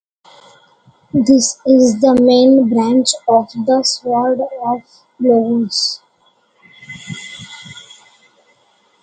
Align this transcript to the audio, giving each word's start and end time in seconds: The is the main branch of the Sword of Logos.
The 1.13 1.31
is 1.35 2.01
the 2.01 2.17
main 2.19 2.67
branch 2.69 3.09
of 3.27 3.51
the 3.53 3.83
Sword 3.83 4.39
of 4.63 4.81
Logos. 5.19 6.01